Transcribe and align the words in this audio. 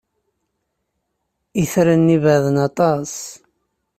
Itran-nni 1.61 2.17
beɛden 2.23 2.57
aṭas. 2.67 3.13